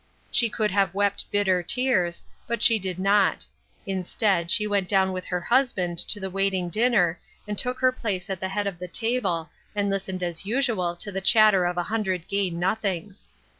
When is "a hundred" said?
11.77-12.27